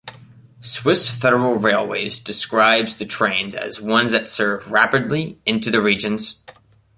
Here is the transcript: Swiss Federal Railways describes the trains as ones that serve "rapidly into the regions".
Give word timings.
Swiss 0.61 1.11
Federal 1.11 1.57
Railways 1.57 2.19
describes 2.19 2.97
the 2.97 3.05
trains 3.05 3.53
as 3.53 3.79
ones 3.79 4.11
that 4.13 4.27
serve 4.27 4.71
"rapidly 4.71 5.39
into 5.45 5.69
the 5.69 5.79
regions". 5.79 6.39